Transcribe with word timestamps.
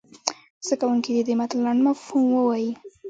زده 0.65 0.75
کوونکي 0.81 1.11
دې 1.15 1.23
د 1.25 1.29
متن 1.39 1.59
لنډ 1.65 1.79
مفهوم 1.87 2.25
ووایي. 2.31 2.71